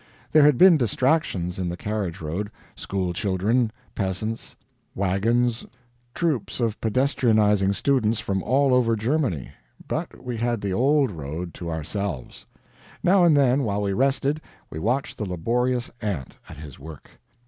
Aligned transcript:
There 0.31 0.41
had 0.41 0.57
been 0.57 0.77
distractions 0.77 1.59
in 1.59 1.69
the 1.69 1.77
carriage 1.77 2.21
road 2.21 2.49
school 2.75 3.13
children, 3.13 3.71
peasants, 3.93 4.55
wagons, 4.95 5.63
troops 6.15 6.59
of 6.59 6.81
pedestrianizing 6.81 7.75
students 7.75 8.19
from 8.19 8.41
all 8.41 8.73
over 8.73 8.95
Germany 8.95 9.51
but 9.87 10.23
we 10.23 10.37
had 10.37 10.59
the 10.59 10.73
old 10.73 11.11
road 11.11 11.53
to 11.53 11.69
ourselves. 11.69 12.47
Now 13.03 13.23
and 13.23 13.37
then, 13.37 13.61
while 13.63 13.83
we 13.83 13.93
rested, 13.93 14.41
we 14.71 14.79
watched 14.79 15.19
the 15.19 15.29
laborious 15.29 15.91
ant 16.01 16.35
at 16.49 16.57
his 16.57 16.79
work. 16.79 17.11